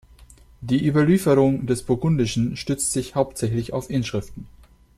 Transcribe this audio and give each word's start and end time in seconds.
Die 0.61 0.83
Überlieferung 0.83 1.67
des 1.67 1.83
Burgundischen 1.83 2.57
stützt 2.57 2.91
sich 2.91 3.13
hauptsächlich 3.13 3.71
auf 3.71 3.91
Inschriften. 3.91 4.47